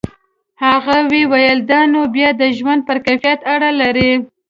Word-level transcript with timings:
هغه 0.63 0.97
وویل 1.11 1.59
دا 1.71 1.81
نو 1.93 2.01
بیا 2.15 2.29
د 2.41 2.43
ژوند 2.57 2.81
پر 2.87 2.97
کیفیت 3.05 3.39
اړه 3.53 3.69
لري. 3.81 4.11